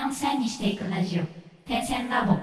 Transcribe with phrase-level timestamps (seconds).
[0.00, 1.22] 線を線にしていくラジオ
[1.68, 2.38] 点線ラボ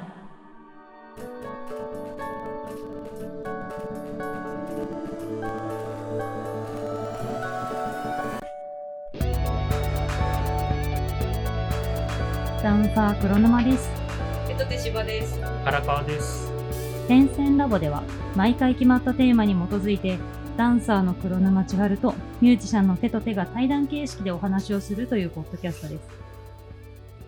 [12.61, 13.89] ダンサー黒沼です
[14.49, 15.39] えっと手芝です。
[15.65, 16.51] 荒川です。
[17.07, 18.03] 点線ラボでは
[18.35, 20.17] 毎回決まったテーマに基づいて
[20.57, 26.26] ダンサーの黒沼千春とミュージシャンの手と手が対談形式でお話をするというポッドキャストです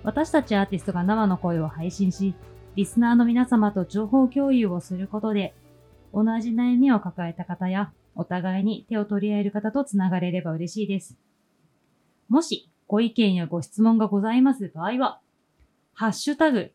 [0.03, 2.33] 私たちアーティストが生の声を配信し
[2.75, 5.53] リスナーの皆様と情報共有をすることで
[6.13, 11.17] 同じ悩みを抱えた方やお互いに手を取り合える方とつながれれば嬉しいです
[12.27, 15.19] もしご意見やご質問がございます場合は
[15.93, 16.71] ハッシュタグ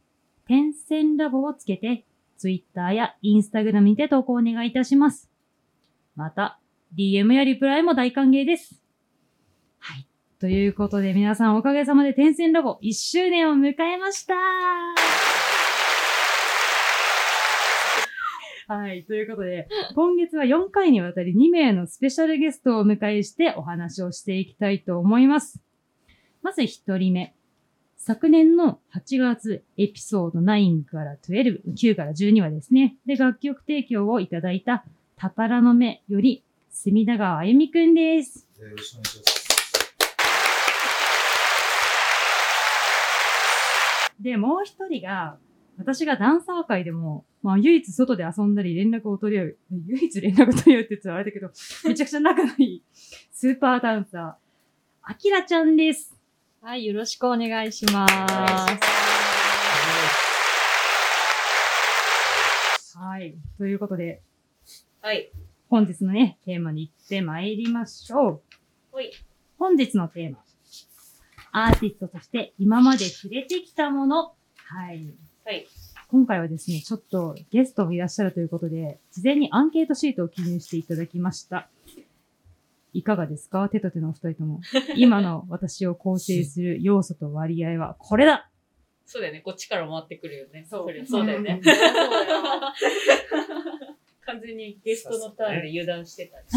[0.46, 2.04] 点線ラボをつけて
[2.36, 5.30] ツイッターやインスタグラムにて投稿お願いいたします。
[6.16, 6.60] また、
[6.96, 8.83] DM やリプライも大歓迎です。
[10.40, 14.34] ということで皆さんおかげさまで点線ラボ1周年を迎えました
[18.66, 19.04] はい。
[19.04, 25.60] ということで、今月は4回にわたり2名のスペシャルゲストをお迎えしてお話をしていきたいと思います。
[26.42, 27.34] まず1人目。
[27.96, 32.96] 昨年の8月、エピソード9から12、9から12話ですね。
[33.06, 34.84] で、楽曲提供をいただいた、
[35.16, 38.48] 宝の目より、隅田川あゆみくんです。
[38.58, 39.33] よろしくお願いします。
[44.24, 45.36] で、もう一人が、
[45.76, 51.50] 私がダンサー界でも、まあ、唯一外で遊んだり連絡を取り合う、唯一連絡を取り合うって言ったらあれだけど、
[51.84, 54.34] めちゃくちゃ仲のいい、スーパーダンサー、
[55.02, 56.18] あきらちゃんです。
[56.62, 58.14] はい、よろしくお願いします。
[62.96, 63.34] はい。
[63.58, 64.22] ということで、
[65.02, 65.30] はい。
[65.68, 68.42] 本日のね、テーマに行って参りましょう。
[68.90, 69.10] ほい。
[69.58, 70.43] 本日のテーマ。
[71.56, 74.34] アーティストとして今まで触れてきたもの。
[74.56, 75.06] はい。
[75.44, 75.66] はい。
[76.08, 81.68] 今回はですね、ちょっとゲストもいらっしゃるということで、事前にアンケートシートを記入していただきました。
[82.92, 83.68] いかがですか？
[83.68, 84.60] 手と手のお二人とも。
[84.96, 88.50] 今の私を構成する要素と割合はこれだ
[89.06, 89.40] そうだよね。
[89.40, 90.66] こっちから回ってくるよね。
[90.68, 91.60] そうそうだよね。
[91.62, 91.70] うん
[94.26, 96.38] 完全にゲストのターンで油断してた。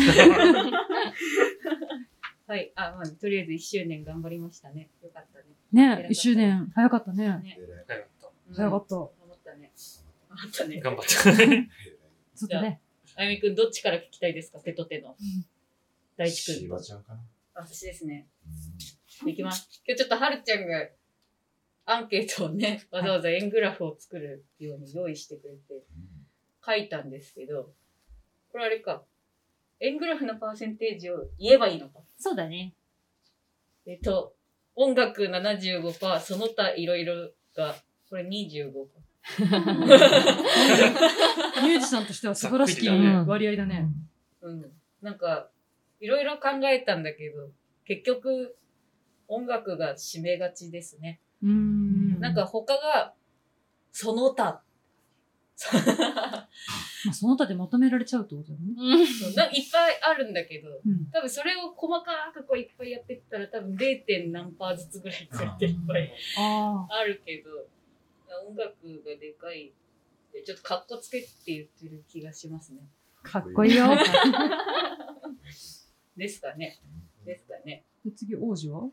[2.48, 2.72] はい。
[2.76, 4.90] あ、まあ、とりあえず1周年頑張りましたね。
[5.04, 5.98] よかったね。
[5.98, 7.28] ね、一周年早かったね。
[7.28, 8.28] 早かった。
[8.28, 8.88] うん早かった。
[8.88, 9.72] ち頑張ったね。
[10.30, 10.80] 頑張ったね。
[10.80, 11.30] 頑張った。
[12.46, 12.82] ょっとね。
[13.18, 14.60] あゆみくん、どっちから聞きたいですか？
[14.62, 15.18] 手と手の。
[16.16, 16.70] 大地くしん。
[16.70, 17.22] ばちゃんかな。
[17.54, 18.30] 私ですね。
[19.26, 19.68] いきます。
[19.86, 20.88] 今日ちょっとはるちゃんが
[21.86, 25.84] アンケートをね、わざわざ円グラフを作るように用意してくれて
[26.66, 27.74] 書いたんですけど、
[28.52, 29.06] これあれか。
[29.80, 32.00] 円グラフのパーセンテージを言えばいいのか。
[32.18, 32.74] そうだね。
[33.86, 34.34] えっと、
[34.76, 37.76] 音楽75%、その他いろいろが、
[38.10, 38.28] これ25%。
[39.38, 43.88] ミュージシャンとしては素晴らしきざっくりだね割合だね。
[44.42, 44.72] うん。
[45.02, 45.50] なんか、
[46.00, 47.50] いろいろ考えたんだけど、
[47.86, 48.56] 結局、
[49.28, 51.20] 音楽が占めがちですね。
[51.44, 52.20] うーん。
[52.20, 53.14] なんか他が、
[53.92, 54.64] その他。
[57.06, 59.06] まあ、その他でまとめられちゃうってことだよね。
[59.08, 61.10] そうなんかいっぱいあるんだけど、うん。
[61.12, 64.06] 多分それを細かくこういっぱいやってったら多分 0.
[64.06, 67.68] 点何パーずつぐらいついていっぱいああるけど、
[68.48, 72.82] 音楽がでかいってちょっとカッコつけって言ってる気がしますね。
[73.24, 73.88] あ、かっこいいよ。
[76.16, 76.80] ですかね。
[77.26, 77.84] ですかね。
[78.06, 78.90] で次、王子は？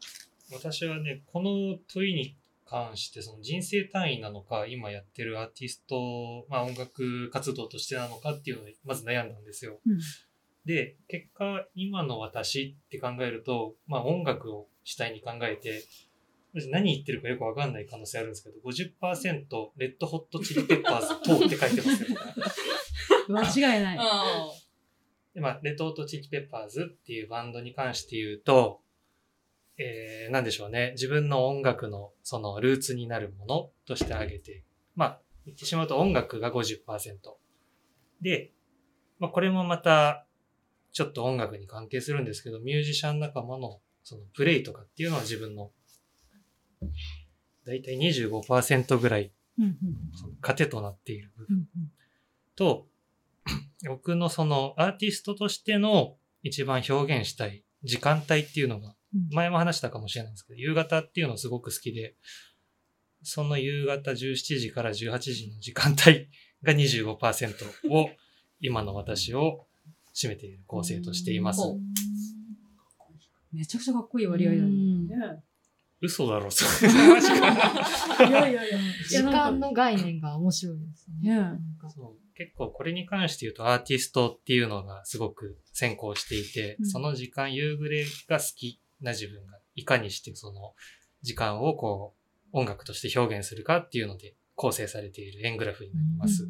[0.52, 2.36] 私はね、この問いに
[2.74, 9.78] 関して、その人生単位なのか、今やってるアーティスト、まあ音楽活動としてなのかっていうのをまず悩んだんですよ。
[9.86, 9.98] うん
[10.66, 15.84] で、結果、今の私って考えると、まあ音楽を主体に考えて、
[16.70, 22.18] 何言ってるかよくわかんない可能性あるんですけど、50%レッドホットチリペッパーズ等って書いてますよ。
[23.28, 23.98] 間違いない。
[24.00, 24.48] あ
[25.34, 28.80] で、まあ、レッドホットチリペッパーズっていうバンドに関して言うと、
[29.78, 30.92] えー、なんでしょうね。
[30.92, 34.64] 自分の音楽のそのルーツになるものとして挙げて、
[34.94, 36.78] まあ、言ってしまうと音楽が50%。
[38.20, 38.52] で、
[39.18, 40.26] まあ、これもまた、
[40.92, 45.72] ちょっと音楽に関係するんですけど、ミュージシャン仲間のそのプレイとかっていうのは自分の、
[47.66, 49.32] だいたい25%ぐらい、
[50.40, 51.68] 糧となっている部分
[52.54, 52.86] と、
[53.88, 58.94] 僕のそのアーティストとしての一番表現したい時間帯っていうのが、うん
[59.30, 62.16] 前も話したかもしれないんですけど、夕方っていうのすごく好きで、
[63.22, 66.28] その夕方17時から18時の時間帯
[66.62, 68.10] が25%を
[68.60, 69.66] 今の私を
[70.14, 71.60] 占めている構成としています。
[73.52, 75.42] めちゃくちゃかっこいい割合だね。
[76.00, 76.90] 嘘だろ、それ。
[76.90, 78.78] いやいやいや。
[79.08, 81.58] 時間の概念が面白いですね。
[82.34, 90.74] 結構これに関して言うとアーティストっていうのがすごく先行していて、うんその時間夕暮れが好きな自分がいかにしてその
[91.22, 92.14] 時間をこ
[92.52, 96.48] う音楽として表現するかっていうので構成されている円グラフになります。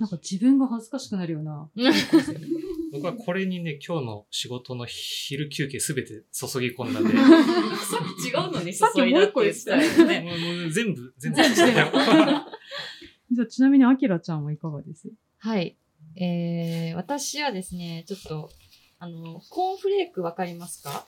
[0.00, 1.70] なんか自分が恥ずかしくなるような。
[2.92, 10.20] 僕はこれにね、今日の仕事の昼休憩すべて注ぎ込んだんで、さっき違うのにさっき注いだって言ってたよね。
[10.20, 11.92] もうもう全部、全部注いだよ。
[13.32, 15.10] じゃあちなみにアキラちゃんはいかがです？
[15.38, 15.76] はい。
[16.16, 18.50] えー、私はですね、ちょっと、
[18.98, 21.06] あの、コーンフレークわかりますか？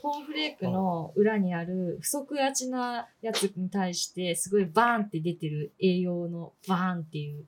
[0.00, 7.44] コーンフレークの裏にある不足がちなやつに対して、すごいバーンって出てる栄養のバーンっていう、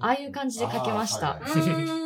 [0.00, 1.36] ああいう感じで書けました。
[1.36, 2.04] あーはいはい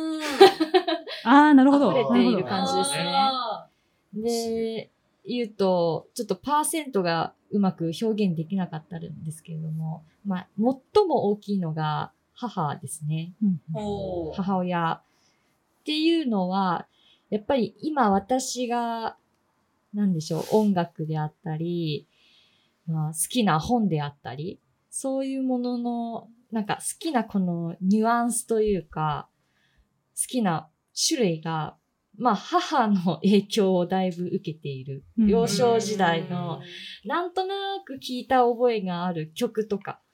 [1.25, 1.91] ああ、なるほど。
[1.91, 3.67] 溢れている感じですねあ
[4.13, 4.89] で、
[5.25, 13.33] 言うと、ちょっとパーセントがうまく表現できなかったんですけれども、まあ、最も大きいのが母ですね。
[14.33, 15.01] 母親。
[15.81, 16.87] っていうのは、
[17.29, 19.17] やっぱり今私が、
[19.93, 22.07] なんでしょう、音楽であったり、
[22.87, 24.59] まあ、好きな本であったり、
[24.89, 29.29] そういうものの、なんか好きなこのニュアンスというか、
[30.19, 30.69] 好きな
[31.07, 31.75] 種類が、
[32.17, 35.05] まあ母の影響をだいぶ受けている。
[35.17, 36.59] うん幼少時代の、
[37.05, 37.55] なんとな
[37.85, 40.08] く聞いた覚えがある曲とか、うん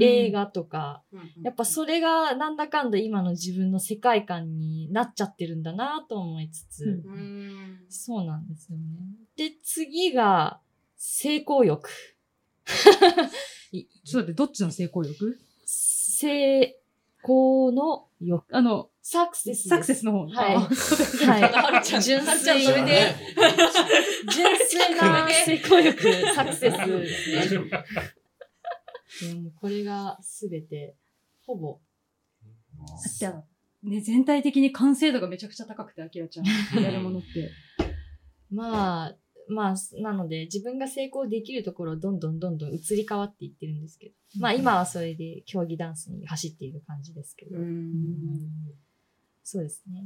[0.00, 7.04] 映画とか、うん、やっぱそれがなんだかんだ今の自分の世界観になっちゃってるんだなと思いつつ。
[7.88, 8.84] そうなんですよね。
[9.36, 10.60] で、次が、
[10.96, 11.88] 成功欲。
[13.70, 15.38] いちょっと待って、どっちの成功欲？
[15.66, 16.76] 成
[17.22, 18.44] 功の欲。
[18.54, 19.68] あの、サクセス。
[19.68, 20.26] サクセスの方。
[20.26, 21.84] はいあはい。
[21.84, 23.14] 純粋それで、
[24.32, 26.00] 純粋な成功 欲、
[26.34, 27.70] サクセスですね。
[29.20, 30.96] でもこれがすべて、
[31.46, 31.80] ほぼ、
[33.20, 33.42] だっ
[33.82, 36.46] てね、全体的に完成度がめちゃくちゃ高くて、アキラちゃん
[36.82, 37.50] やるものって。
[38.50, 39.16] まあ、
[39.48, 48.50] まあ、なので自分が成功できるところをどんどんどんどん移り変わっていってるんですけど、まあ今はそれで競技ダンスに走っている感じですけど、うん。
[49.44, 50.04] そうですね。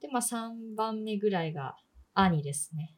[0.00, 1.76] で、まあ3番目ぐらいが
[2.14, 2.96] 兄ですね。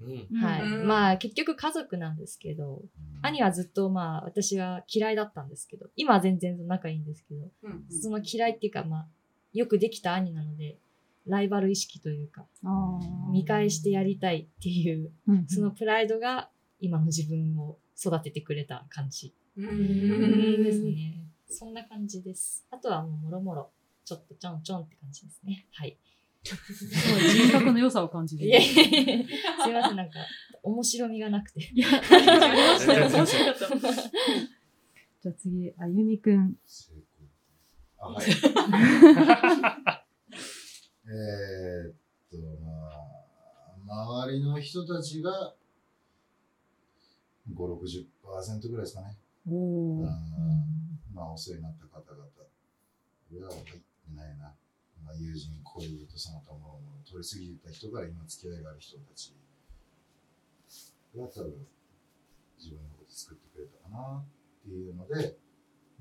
[0.00, 0.62] うんはい。
[0.62, 2.82] うんまあ結局家族なんですけど、
[3.22, 9.08] 兄はずっとまあ私は嫌いだったんですけど、今は全然仲いいんですけど、うんその嫌いっていうかまあ、
[9.52, 10.78] よくできた兄なので、
[11.26, 13.00] ライバル意識というか、あ
[13.32, 16.50] 見返してやりたいっていう、うんそのプライドが
[16.80, 21.24] 今の自分を育ててくれた感じうんですね。
[21.48, 22.66] そんな感じです。
[22.70, 23.70] あとはもうもろもろ、
[24.04, 25.66] ちょっとちょんちょんって感じですね。
[25.72, 25.96] はい。
[26.44, 28.46] すごい人格の良さを感じる。
[28.46, 29.24] いやいやいや
[29.64, 30.18] すいません、なんか、
[30.62, 31.70] 面白みがなくて。
[31.72, 33.08] いや、ありましたよ。
[33.08, 33.92] 全然楽しかった。
[33.92, 36.56] じゃあ次、あゆみくん。
[37.98, 38.26] あ、はい。
[41.06, 41.94] えーっ
[42.30, 42.36] と、
[43.86, 45.54] まあ、周りの人たちが
[47.52, 49.16] 5、60%ぐらいですかね。
[49.48, 50.08] おうんー。
[51.14, 52.24] まあ、お世話になった方々。
[53.32, 53.80] 親は入って
[54.14, 54.54] ないな。
[55.04, 59.34] まあ、友人、恋人、その他も通り過ぎた人から今付き合いがある人たち
[61.16, 61.54] が多分
[62.58, 64.24] 自分のこと作ってくれたかなっ
[64.62, 65.36] ていうので、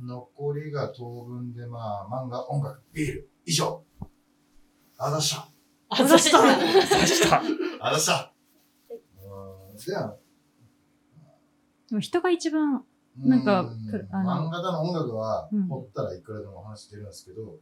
[0.02, 3.84] 残りが当分でまあ、漫画、音楽、ビール、以上。
[4.98, 5.48] あざした。
[5.90, 7.42] あざした刺した。
[7.80, 8.34] あざした。
[8.90, 10.18] うんじゃあ、
[11.90, 12.84] でも人が一番、
[13.18, 17.60] なんかうんくあの漫画だの音楽はうん、掘ったらいくらでもお話してるんですけど、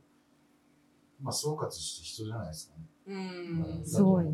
[1.21, 2.85] まあ、総括して人じゃないですかね。
[3.07, 3.85] ううんん。
[3.85, 4.25] すごい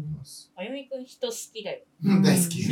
[0.55, 1.83] あゆみくん人好きだよ。
[2.03, 2.63] うん大好き。
[2.63, 2.67] あ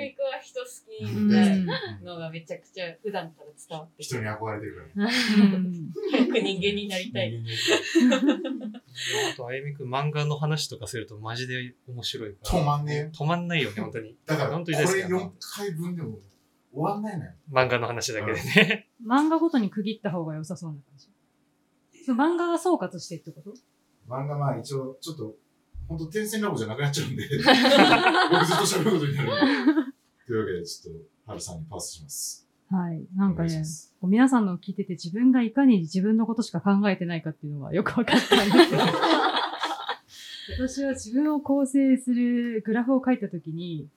[0.00, 4.26] ゆみくんは人好きうんなのがめちゃくちゃ普段から伝わって人に。
[4.26, 5.06] 憧れてるから。
[5.06, 5.10] うん
[6.12, 7.42] 早く人間になりたい。
[9.32, 12.60] あと、あゆみくん漫画の話とかするとマジで面白いから。
[12.60, 13.10] 止まんねえよ。
[13.12, 14.14] 止まんないよね、本当に。
[14.26, 16.18] だから、これ本当に大好きだな4回分でも
[16.76, 17.32] 終わんないのよ。
[17.50, 18.88] 漫画の話だけでね。
[19.04, 21.08] 漫画ごとに区切った方が良さそうな感じ。
[22.04, 23.54] そう漫画が総括してってこと？
[24.06, 25.34] 漫画まあ一応、ちょっと、
[25.88, 27.22] 本当天線ラボじゃなくなっちゃうんで、
[28.30, 29.92] 僕ずっと喋ることになるんで。
[30.26, 32.46] というわけで、ちょっと、ハルさんにパスします。
[32.70, 33.06] はい。
[33.16, 33.62] なんかね
[34.02, 38.82] 皆さんのを聞いてて自分がいかに自分のことしか考えてないかっていうのがよく分かったんですけど。
[40.58, 43.88] 私は自分を構成するグラフを書いたときに、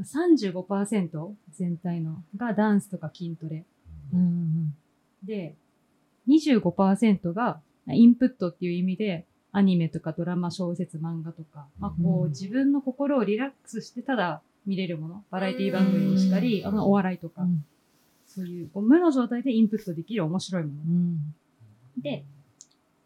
[0.00, 3.64] 35%全体のがダンスとか筋トレ。
[4.12, 4.74] うん
[5.24, 5.54] で、
[6.28, 16.68] 25%がインプットっていう意味で、アニメとかドラマ、小説、漫画とか、まあこう自分の心をリラックスしてただ見れるもの、バラエティ番組もしかり、うん。
[16.68, 17.64] あのお笑いとか、うん。
[18.26, 20.74] そういうこう無の状態でインプットできる面白いもの。
[20.80, 21.34] うん。
[21.98, 22.24] で、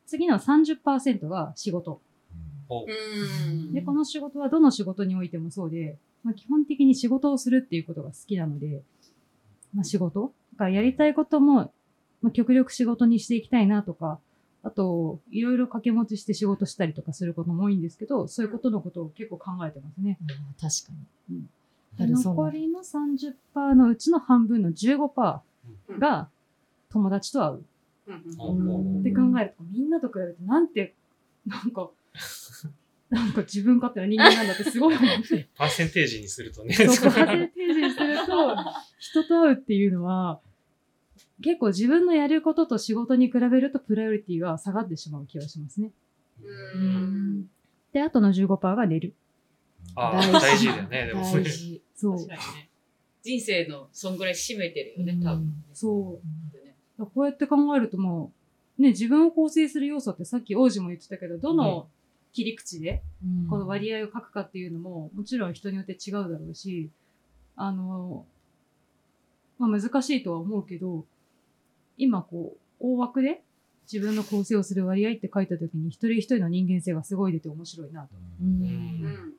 [0.07, 2.01] 次の30%が仕事。
[3.73, 8.83] で、この仕事はどの仕事においてもそうで、まあ、基本的に仕事をするっていうことが好きなので、
[9.73, 11.73] まあ、仕事だからやりたいことも、
[12.21, 14.19] まあ、極力仕事にしていきたいなとか、
[14.65, 20.19] あと、いろいろ掛け持ちして仕事したりとかすることも多いんですけど、そういうことのことを結構考えてますね。
[20.61, 20.93] 確か
[21.31, 21.37] に。
[21.37, 21.41] う
[21.99, 25.41] 残りの30%のうちの半分の15%
[26.01, 26.29] が
[26.91, 27.65] 友達と会う。
[28.09, 30.95] うんって考えると、みんなと比べてなんて、
[31.47, 31.91] なんか、
[33.11, 35.49] なんか自分勝手な人間なんだってすごい思って。
[35.55, 36.75] パーセンテージにするとね。
[36.75, 38.57] そう、 パーセンテージにすると、
[38.99, 40.41] 人と会うっていうのは、
[41.43, 45.93] 結構自分のやることと仕事に比べるとプライオリティが下がってしまう気がしますね。
[46.43, 47.51] うん。
[47.93, 49.15] で、あとの15%が寝る。
[49.95, 51.07] ああ、大事だよね。
[51.07, 51.83] でも大事。
[51.95, 52.17] そう。
[52.17, 52.69] 確かにね。
[53.23, 55.65] 人生のそんぐらい占めてるよね、多分。
[55.73, 56.57] そう。
[56.57, 58.33] ねこうやって考えるとも
[58.79, 61.89] う、ね、自分を構成する要素ってさっき王子も言ってたけど、どの
[62.37, 66.91] 切り口でうんこの割合を書くかっていうのも、もちろん人によって違うだろうし、
[67.57, 68.27] あの、
[69.59, 71.07] まあ難しいとは思うけど、
[71.97, 73.43] 今こう、大枠で
[73.91, 78.09] 自分の構成をする割合って書いたときに、一人一人の人間性がすごい出て面白いなと。
[78.43, 79.35] ううんうん。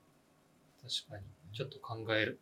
[0.82, 1.24] 確かに。
[1.54, 2.40] ちょっと考える、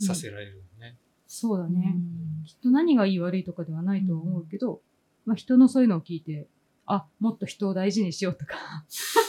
[0.00, 0.96] させられるよね。
[1.28, 1.94] そうだね。
[1.94, 4.80] うんきっと何がいい悪いとかではないとは思うけど、
[5.26, 6.48] まあ人のそういうのを聞いて、
[6.86, 8.56] あ、もっと人を大事にしようとか。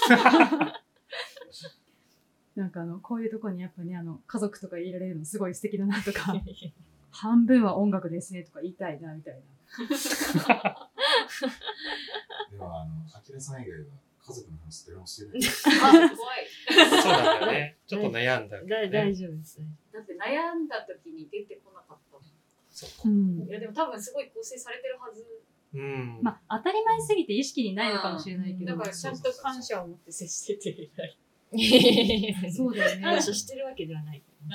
[2.56, 6.36] なんかあの、こういうとこにやっぱね、あの、家族とか入れられるのすごい素敵だなとか、
[7.12, 9.42] 半分は音楽ですねとか言いたいな、みたいな。
[12.52, 13.86] でも、あの、あきらさん以外は
[14.26, 15.42] 家族の話誰もしてない。
[15.84, 16.48] あ、怖い。
[17.02, 17.78] そうなんだよね。
[17.88, 18.90] ちょっと悩んだけどだね。
[18.90, 19.60] 大丈夫です。
[19.92, 22.24] だって悩んだ時に出てこなかったも
[22.70, 23.48] そっかうんん。
[23.48, 23.50] い。
[23.50, 25.26] や、でも多分すごい構成されてるはず。
[25.74, 26.20] うん。
[26.22, 28.76] まあ、当たり前すぎて意識にないのかもしれないけど。
[28.76, 31.18] だからちゃんと感謝を持って接してて偉い。
[32.54, 33.04] そうだよね。
[33.04, 34.22] 感謝してるわけではない。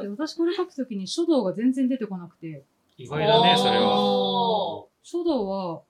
[0.00, 2.64] で私これ書くときに書道が全然出てこなくて、
[2.96, 4.00] 意外だね、それは。
[4.00, 5.82] お書道は、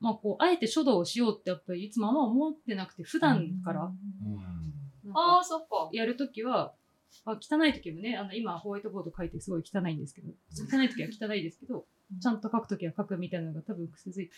[0.00, 4.36] まあこう、あえて書道をしようってやっぱりいつもあんま思ってなくて、普段から、うん。
[5.04, 5.88] なんああ、かそっか。
[5.92, 6.72] やるときは、
[7.24, 11.84] あ汚いときもね、あの今ホワイトボード書いてすごい汚いんですけど、汚いときは汚いですけど、
[12.20, 14.32] ちゃんと書くときは書くみたいなのが多分癖づいて。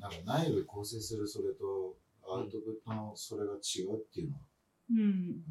[0.00, 1.96] なんか内部構成するそれと
[2.26, 4.40] アウトプットのそれが違うっていうのは、
[4.90, 5.42] うん。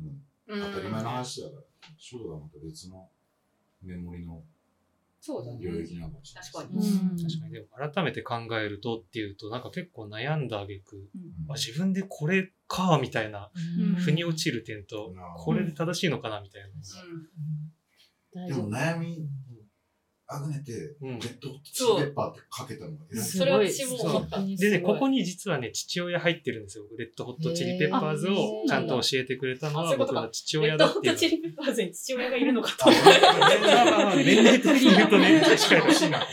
[0.47, 1.61] うん、当当たり前の話だから、
[1.97, 3.09] 書道はまた別の
[3.81, 4.41] メモリの。
[5.59, 6.99] 領域なのかもしれないですね。
[6.99, 7.53] 確かに確かに。
[7.53, 16.67] でも改めて考えるとっていうと、なんか結構悩んだ挙句、うんあ、自分でこれか、みたいな、うん腑に落ちる点と、これで正しいのかな、みたいな。
[16.67, 18.47] うん。
[18.47, 19.29] でも悩み
[20.35, 23.23] あぐねて、うんレッドホットチリペッパーってかけたのが偉い。
[23.23, 24.39] それは私も思った。
[24.41, 26.85] でね、ここに実はね、父親入ってるんですよ。
[26.97, 31.15] レッドホットチリペッパーズをちゃんと教えてくれたのはあそういうことか僕の父レッドホット。
[31.15, 32.89] チリペッパーズに父親がいるのかと
[34.15, 35.81] 年齢的に言うとね、確かに。
[35.81, 36.25] 欲しいな。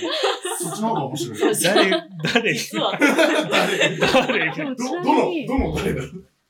[0.58, 1.54] そっちの方が面白い。
[1.62, 1.90] 誰、
[2.34, 2.98] 誰、実は。
[2.98, 3.50] 誰
[4.00, 6.02] 誰ど、などの、どの誰だ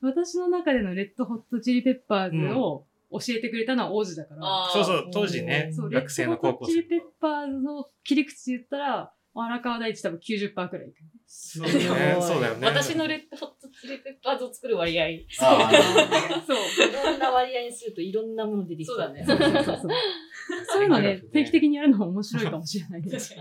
[0.03, 6.97] 私の中でのレッドホットチリペッパーズを教えてくれたのは王子だから、そうそう、当時ねそう、学生の高校生レッドホットチ。
[6.97, 10.97] リペッパーズの切り口で言ったら、荒川大地多分90%くらいいく。
[11.27, 12.19] そうだよね。
[12.23, 12.67] そうだよね。
[12.67, 15.05] 私のレッドホットチリペッパーズを作る割合。
[15.41, 15.71] あ
[16.47, 16.89] そう。
[16.89, 19.25] いろんな割合にするといろんなもの出てきそうだね。
[19.25, 19.77] そうそうそうそう。
[20.67, 23.37] そういうのね、定期的にやるのも面白いかもしれないです。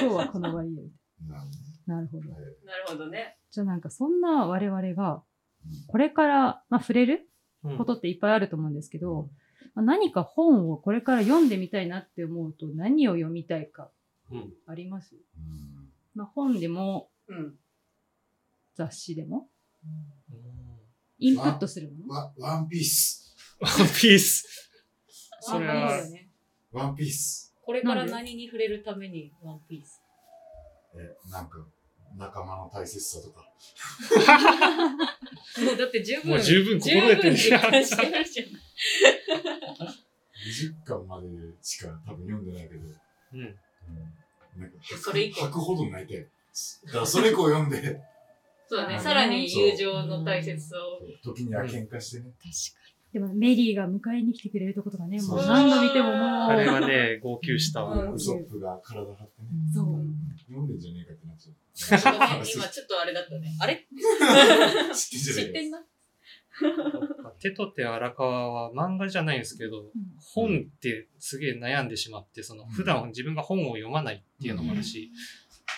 [0.00, 1.34] 今日はこの割合。
[1.34, 1.44] あ。
[1.86, 2.30] なるほど。
[2.30, 3.36] なるほどね。
[3.50, 5.22] じゃあなんかそんな我々が、
[5.88, 7.29] これから、まあ、触れるうん
[7.62, 9.28] ことっていっぱいあると思うんですけど、
[9.74, 13.90] まあ何か本をこれから読んでみたいなって思うと何を読みたいか
[14.30, 15.14] うんあります？
[15.14, 17.54] うんまあ、本でもうん。
[18.74, 19.48] 雑誌でも
[19.84, 20.40] うん
[21.18, 22.14] インプットするもの？
[22.14, 23.36] ワワンピース。
[23.60, 24.72] ワンピース。
[25.42, 26.00] それは。
[26.72, 27.54] ワンピース。
[27.62, 30.00] これから何に触れるためにワンピース？
[30.96, 31.58] え、なんか、
[32.16, 33.40] 仲間の大切さとか。
[35.64, 36.30] もうだって十分。
[36.30, 37.60] もう十分心得てるじゃん。
[37.60, 37.84] 20
[40.84, 41.28] 巻まで
[41.60, 42.80] しか多分読んでないけど、
[43.34, 43.40] うん。
[43.40, 43.56] うん、
[44.60, 46.28] なんかそれ以降吐くほど泣いて。
[46.86, 48.00] だからそれ以降読んで、
[48.70, 48.98] そうだね。
[49.00, 51.00] さらに友情の大切さを。
[51.24, 52.30] 時には喧嘩してね。
[52.38, 52.50] 確
[53.12, 56.16] でもメリーが迎えに来てくれるとことかね、もそうう何度見てももう。
[56.16, 58.04] あれはね、号泣したわ。
[58.04, 59.18] うんウソップが体張ってね。
[59.18, 59.26] か
[59.66, 59.72] に。
[59.74, 60.09] そううん
[60.50, 62.42] 読んでんじゃねえかってなっちゃう。
[62.44, 63.56] 今ちょっとあれだったね。
[63.60, 63.86] あれ？
[64.94, 65.86] 知ってんじゃねえか知ってんな。
[67.38, 69.90] 手と手荒川は漫画じゃないんですけど、
[70.34, 75.10] 本ってすげえ悩んでしまって、その普段自分が本を読まないっていうのもあるし、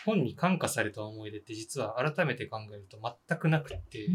[0.05, 2.99] 本に感化された思い出って実は改めて考えると
[3.29, 4.09] 全くなくって、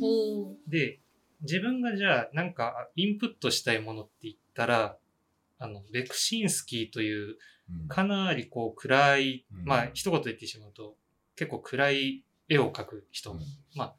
[0.00, 1.00] ほで、
[1.40, 4.98] 自分がじゃあなんかインプットしたいものって言ったら、
[5.58, 7.36] あの、ベクシンスキーといううん
[7.88, 9.64] かなりこう暗い、うん。
[9.64, 10.96] まあ一言言ってしまうと
[11.36, 13.38] 結構暗い絵を描く人、うん。
[13.74, 13.94] まあ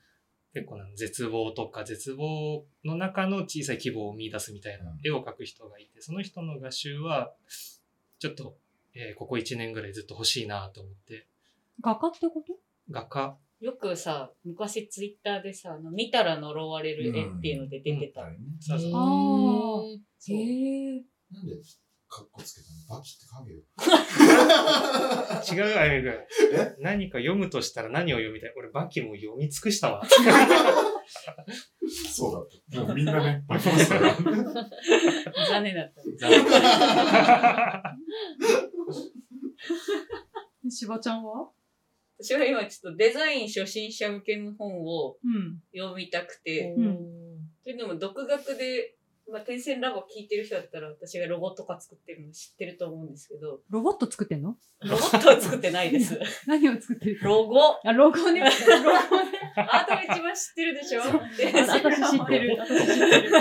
[0.53, 4.99] 結構な絶望とか絶望の中の小さい希望を見出すみたいなうん。
[5.03, 7.33] 絵を描く人がいて、その人の画集は
[8.19, 8.55] ちょっと、
[8.93, 11.27] えーここ1年ぐらいずっと欲しいなと思って、
[11.81, 12.53] 画家ってこと？
[12.91, 13.65] 画家、う。
[13.65, 18.23] よくさ、昔ツイッターでさ、あの見たら呪われる絵っていうので出てた。
[18.25, 18.39] あれね。
[18.59, 18.91] そうそう。
[18.91, 18.93] あ
[20.19, 20.35] そう。
[20.37, 21.01] へえ。
[21.31, 21.55] なんで
[22.15, 23.63] カッコつけたのバキって書けよ。
[25.65, 26.13] 違うあゆみくん
[26.59, 26.75] え？
[26.79, 28.53] 何か読むとしたら何を読みたい？
[28.55, 30.03] 俺バキも読み尽くしたわ。
[32.13, 32.39] そうだ
[32.81, 32.87] った。
[32.87, 34.15] もうみんなね、 バキますから。
[34.15, 36.01] 残念だった。
[36.29, 37.97] 残
[40.63, 41.49] 念しばちゃんは？
[42.21, 45.59] 私は今ちょっとデザイン初心者向けの本をうん。
[45.75, 46.99] 読みたくて、うん
[47.63, 48.95] というのも独学で、
[49.31, 54.57] まあ、天線ラボ聞いてる人だったら私がロゴとか作ってるの知ってると思うんですけど、ロボット作ってんの？
[54.81, 56.19] ロボットは作ってないです。
[56.45, 57.19] 何を作ってる？
[57.23, 57.79] ロゴ。
[57.83, 58.41] あ、ロゴね。
[58.41, 58.91] ロゴ
[59.23, 59.39] ね。
[59.55, 61.01] あなたが一番知ってるでしょ？
[61.01, 62.57] あ私知ってる。
[62.59, 63.31] 私知ってる。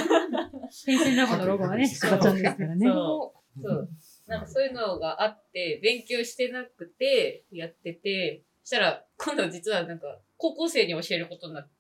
[0.87, 2.87] 天線ラボのロゴはね、しばちゃんですからね。
[2.87, 3.63] そう。
[3.63, 3.89] そう。
[4.29, 11.71] なんかそういうのがあって、勉強してなくて、やってて、そしたら、今度実はなんか、高校生に教えることになって、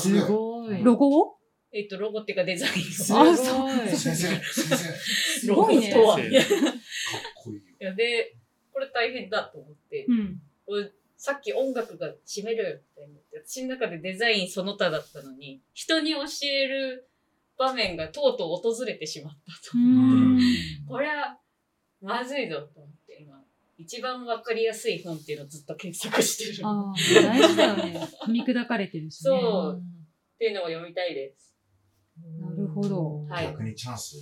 [0.00, 0.68] すすごい。
[0.68, 0.84] ごい。
[0.84, 1.39] ロゴを？
[1.72, 3.18] えっと、ロゴっていうかデザインすを。
[3.18, 3.36] ごい。
[3.36, 4.76] 先生、先生、
[5.40, 6.16] すごいねロゴとは。
[6.16, 6.24] かっ
[7.36, 7.60] こいいよ。
[7.80, 8.36] いやで、
[8.72, 10.40] これ大変だと思って、うん。
[10.66, 12.82] これさっき音楽が占める
[13.44, 17.08] 私の中でデザインその他だったのに、人に教える
[17.58, 19.78] 場面がとうとう訪れてしまったと。
[19.78, 20.40] うん。
[20.88, 21.38] これは、
[22.00, 23.38] まずいぞと思って、今、
[23.76, 26.56] 一番わかりやすい本っていうのをずっと検索してる。
[26.56, 28.00] っああ、大事だよね。
[28.26, 29.30] 噛み砕かれてるしね。
[29.30, 29.82] そう
[30.40, 31.49] ていうのを読みたいです。
[32.40, 34.16] なるほどはい逆にチャンス、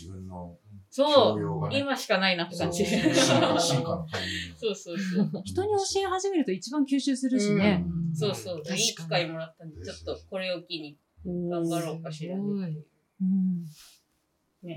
[0.00, 0.56] 自分の
[0.90, 2.84] そう、教養がね今しかないなって感じ。
[2.84, 4.58] そう進化、進化のタイミング。
[4.58, 5.42] そうそうそう。
[5.44, 7.84] 人に教え始めると一番吸収するしね。
[7.86, 8.62] うんそうそう。
[8.72, 12.42] いい機会もらったんで、ちょっとこれを機に頑張ろうかしらね。
[13.20, 13.64] うん。
[14.62, 14.76] ね。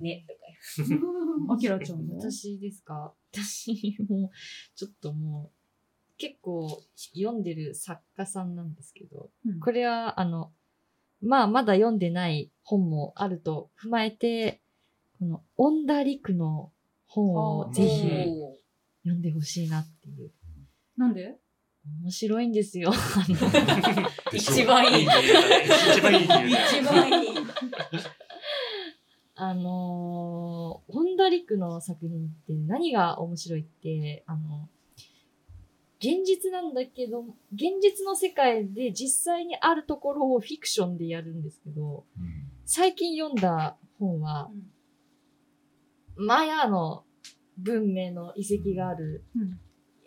[0.00, 2.18] ね、とかあきらちゃんも？
[2.18, 3.14] 私ですか？
[3.32, 4.30] 私も、
[4.74, 6.82] ちょっともう、結構
[7.14, 10.52] 読んでる作家さんなんですけど、うんこれは、あの、
[11.20, 14.60] まあ、まだ読んでない本もあると踏まえて、
[15.18, 16.70] この、オンダリクの
[17.06, 18.08] 本をぜひ
[19.02, 20.30] 読んでほしいなっていう。
[20.96, 21.36] なんで？
[22.02, 22.92] 面白いんですよ。
[24.32, 25.06] 一番いい。
[25.06, 27.28] 一番いい一番いい。
[29.36, 34.68] あのー、ホンダリクの作品って何が面白いって、あの、
[36.00, 42.48] 現実なんだけど、現実の世界で実際にあるところをフィクションでやるんですけど、うん。
[42.64, 44.50] 最近読んだ本は、
[46.16, 47.04] マヤの
[47.56, 49.58] 文明の遺跡がある、うん。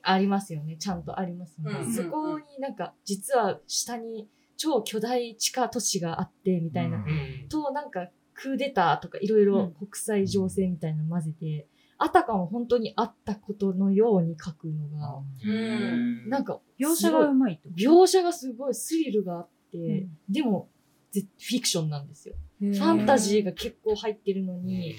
[0.04, 0.77] ありますよね。
[0.77, 1.80] ちゃんとありますよね。
[1.86, 6.97] うんそこになんか、実は下に超巨大地下都市があって、みたいな。
[6.97, 9.73] うんうんと、なんか、クーデターとかいろいうろん。
[9.73, 11.67] 国際情勢みたいなの混ぜて、
[12.04, 16.30] あたかも本当にあったことのように書くのが、うん。
[16.30, 17.82] なんか、描写がうまいってこと？
[17.84, 20.10] 描写がすごいスリルがあって、うん。
[20.28, 20.68] でも、
[21.12, 22.36] ぜフィクションなんですよ。
[22.60, 24.94] フファンタジーが結構入ってるのに、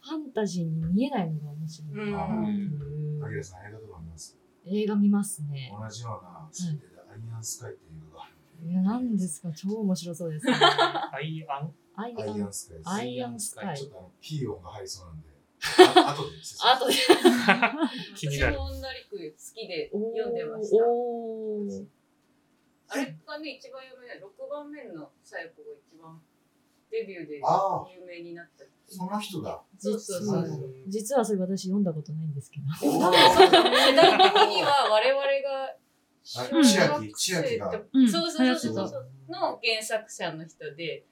[0.00, 2.24] ファンタジーに見えないのが面白いな
[3.40, 4.38] っさん、映画とか見ます。
[4.64, 5.72] 映画見ますね。
[5.80, 8.26] 同じような設定で、アイアンスカイっていう映画が。
[8.70, 9.50] いや、何ですか？
[9.52, 10.52] 超面白そうですね。
[11.12, 11.68] アイアン？
[11.68, 12.82] で、アアイアンスカイ。
[12.86, 13.76] アイアンスカイ。
[13.76, 15.27] ちょっとあの、ピー音が入りそうなんで、
[15.76, 16.94] あ後で説明あとで。
[18.16, 20.84] 気になる私も女リク好きで読んでました。
[22.90, 26.20] あれがね、一番有名な6番目のサイコが一番
[26.90, 28.64] デビューであ有名になった。
[28.88, 29.62] その人だ。
[29.78, 30.74] そうそうそうそう。
[30.86, 32.66] 実はそれ私読んだことないんですけど。
[32.80, 35.76] 世代的には我々が
[36.24, 36.46] 千
[36.96, 41.04] 秋千秋がうんそうそうそうそうの原作者の人で、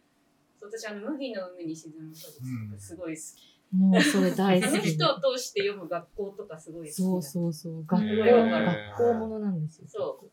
[0.60, 2.42] 私あの麦の海に沈むそうです、
[2.72, 3.55] うんすごい好き。
[3.72, 4.90] もうそれ大あの好き。
[4.90, 7.84] 人を通して読む学校とかすごい好きなそうそうそう。
[7.84, 9.86] 学校、学校ものなんですよ。
[9.88, 10.30] そう。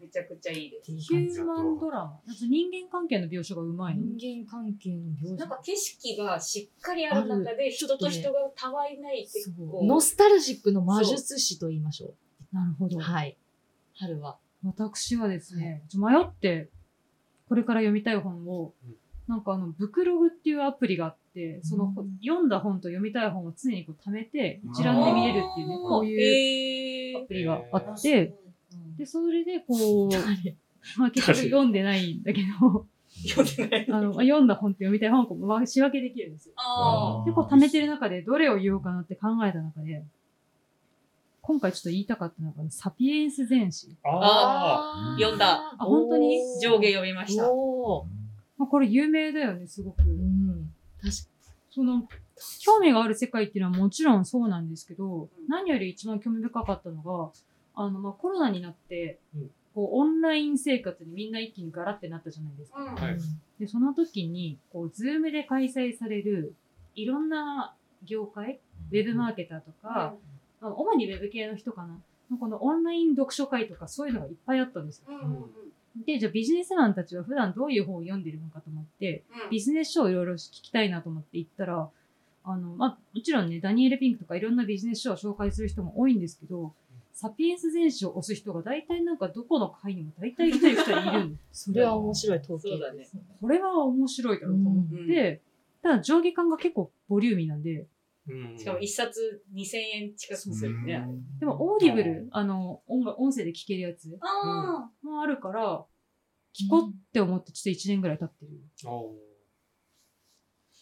[0.00, 0.92] めっちゃくちゃいいです。
[0.92, 2.20] ヒューマンドラマ。
[2.26, 4.02] 人間関係の描写がうまいの。
[4.16, 12.14] 人間関係の描写なんか景色がしっかりある中で人と人がたわいないってそうこうノスタルジックの魔術師と言いましょ
[12.52, 13.00] なるほどう。。
[13.00, 13.36] はい。
[13.94, 14.38] 春は。
[14.64, 16.70] 私はですね、ちょ迷って、
[17.48, 18.96] これから読みたい本をうん、
[19.28, 28.34] なんかあの、ブクログっていうアプリがあって、その、うん読んだ本と読みたい本を常にこう貯めて、一覧で見れるっていうね、こういうアプリがあって、
[28.98, 30.56] で、それでこう、誰？
[30.96, 32.86] まあ結局読んでないんだけど、
[33.28, 33.86] 読んでない。
[33.88, 36.54] あの、まあ読んだ本って読みたい本をまあ仕分けできるんですよ。
[36.56, 40.04] あで、こう貯めてる中でどれを言おうかなって考えた中で、
[41.40, 43.96] 今回ちょっと言いたかったのが、サピエンス全史。
[44.04, 45.20] あー。
[45.20, 45.76] 読んだ。
[45.78, 46.40] あ本当に？
[46.40, 47.52] あ、上下読みました。
[47.52, 48.21] おー
[48.62, 50.02] まあ、これ有名だよね、すごく。
[50.02, 50.72] うん。
[51.02, 51.28] 確
[51.70, 52.06] その、
[52.60, 57.30] 興味がある世界っていうのはもちろんそうなんですけど、何より一番興味深かったのが、
[57.74, 62.78] あの、まあ、コロナになって、うんこう、オンライン生活にみんな一気にガラってなったじゃないですか。
[62.78, 63.18] うん
[63.58, 66.54] で、その時に、こう、 Zoom で開催される、
[66.94, 70.14] いろんな業界、ウェブマーケターとか、
[70.60, 71.98] まあ主にウェブ系の人かな。
[72.38, 75.06] このオンライン読書会とかそういうのがいっぱいあったんですよ。
[75.08, 75.50] うんうんうん
[75.96, 81.90] で、じゃあビジネスマンたちは普段どういう本を読んでるのかと思って、ビジネス書をいろいろ聞きたいなと思って行ったら、
[82.44, 86.74] あの、まあ、もちろんね、ダニエル・ピンクとかいろんなビジネス書を紹介する人も多いんですけど、
[87.12, 91.64] サピエンス全史を推す人が大体なんかどこの会にも大体一人二人いるんです。
[91.70, 93.22] それは面白い統計ですね。
[93.40, 95.40] これは面白いだろうと思って、
[95.82, 97.86] ただ上下感が結構ボリューミーなんで、
[98.28, 101.04] うんしかも一冊2000円近くするね。
[101.40, 105.84] でも Audible、あの、音楽、音声で聴けるやつあもあるから、
[106.54, 108.50] 聞こうって思ってちょっと1年ぐらい経ってる。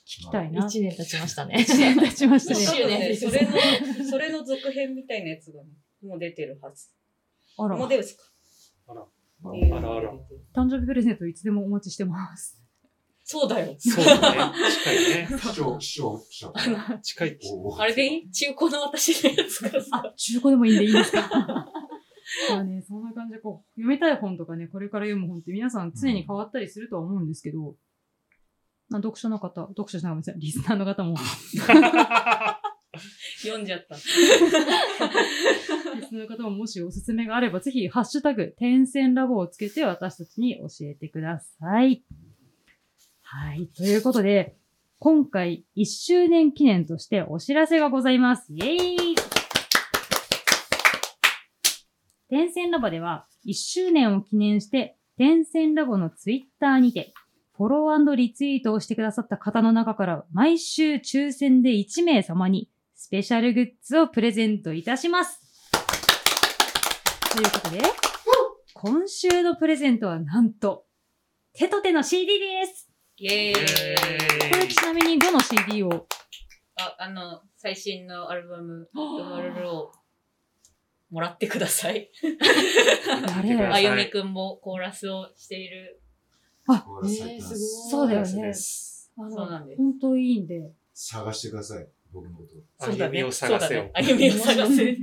[0.07, 0.67] 聞きたいな。
[0.67, 1.55] 一年経ちましたね。
[1.67, 2.89] 1年経ちましたあ。
[2.89, 3.15] ね。
[3.15, 5.71] それの、それの続編みたいなやつがね、
[6.03, 6.89] もう出てるはず。
[7.57, 8.25] あらもう、出るっすか？
[8.89, 9.07] あら。
[9.55, 10.13] えーあらあら
[10.53, 12.60] 誕生日プレゼントいつでもお待ちしてます。
[13.33, 13.77] そうだよ。
[13.79, 14.55] そうだね。
[14.83, 15.29] 近いね。
[15.39, 16.53] 師匠、師匠、師匠。
[17.01, 17.39] 近い。
[17.55, 18.31] おあれでいい？
[18.33, 20.03] 中古の私のやつがさ。
[20.05, 21.31] あ、中古でもいいんでいいですか？
[22.51, 27.77] まあね、そんな感じでこう、読みたい本とかね、これから読む本って皆さん常に変わったりするとは思うんですけど、
[28.89, 31.15] まあ、読書の方、読書じゃない、リスナーの方も、
[33.43, 33.95] 読んじゃった。
[33.95, 34.53] リス
[36.15, 42.03] ナーの方ももしおすすめがあれば、ぜひ、ハッシュタグ、点線ラボをつけて私たちに教えてください。
[43.33, 43.69] はい。
[43.69, 44.57] ということで、
[44.99, 48.53] 今回1周年記念としてお知らせがございます。
[48.53, 49.17] イェーイ
[52.29, 57.15] 点線ラボでは1周年を記念して、点線ラボのツイッターにて、
[57.57, 65.41] フォローリツイートをしてくださった方の中から毎週抽選で1名様にスペシャルグッズをプレゼントいたします。
[67.33, 67.83] ということで、
[68.75, 70.87] 今週のプレゼントはなんと、
[71.53, 72.90] 手と手の CD です。
[73.23, 73.55] イェーイ。
[74.51, 76.07] これちなみにどの CD を？
[76.77, 79.93] あ、あの、最新のアルバム、ドマルルを
[81.11, 82.11] もらってください。
[83.27, 83.59] 誰？
[83.67, 86.01] あゆみくんもコーラスをしている。
[86.67, 87.59] これ最近えーすごい
[87.91, 90.73] そうだよねですあのそうなんです本当いいんで。
[90.95, 92.87] 探してください、僕のこと。
[92.87, 93.19] そうだね。
[93.19, 94.15] 歩みを探せよそうだね。
[94.15, 94.97] 歩みを探せ。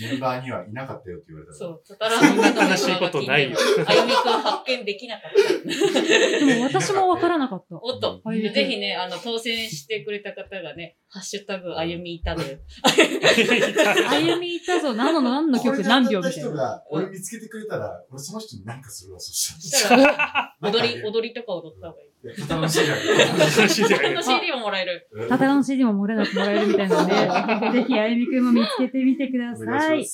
[0.00, 1.58] メンバーにはいなかったよって言われたら。
[1.58, 1.82] そう。
[1.86, 6.46] たたらそんな悲しいことないよあゆみくん発見できなかった。
[6.46, 7.76] でも私もわからなかった。
[7.80, 12.60] おっと、あゆみくんぜひね、あの、当選してくれた方がね、ハッシュタグ、あゆみいたで。
[14.08, 16.48] あゆみいたぞ、何の何の曲何秒みたいな。
[16.48, 20.56] 人が俺見つけてくれたら、俺その人に何かするわ、そししたら。
[20.62, 22.11] 踊り、踊りとか踊った方がいい。
[22.24, 22.98] いや楽しいじゃん。
[23.38, 25.08] 楽しいじゃないこの CD ももらえる。
[25.28, 27.14] タタラの CD も漏れなくもらえるみたいなので、
[27.82, 30.06] ぜひあゆみくんも見つけてみてくだおさい。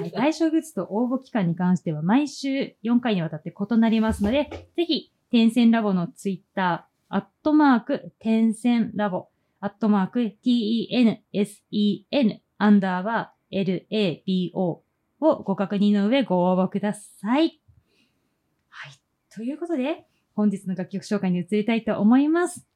[0.00, 0.12] はい。
[0.12, 9.28] 対象グッズと応募期間に関しては毎週4回にわたって異なりますので、ぜひ、点線ラボのツイッター、アットマーク、点線ラボ、
[9.60, 11.20] アットマーク、t-e-n-s-e-n、
[12.58, 14.82] アンダーバー、l-a-b-o
[15.20, 17.60] をご確認の上ご応募ください。
[18.70, 18.92] はい。
[19.32, 22.66] ということで、本日の楽曲紹介に移りたいと思います。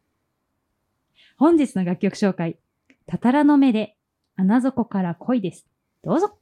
[1.38, 2.58] 本日の楽曲紹介、
[3.06, 3.96] たたらの目で、
[4.36, 5.66] 穴底から恋です。
[6.02, 6.38] どうぞ。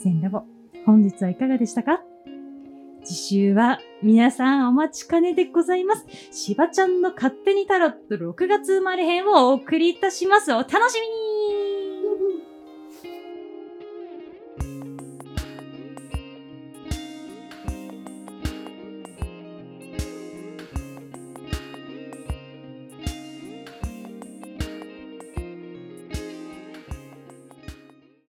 [0.00, 0.44] 点線ラボ、
[0.86, 2.00] 本日はいかがでしたか？
[3.04, 6.06] 次週は皆さんお待ちかねでございます。
[6.30, 10.52] しばちゃんの勝手にタロット6月生まれ編をお送りいたします。
[10.52, 11.29] お楽しみに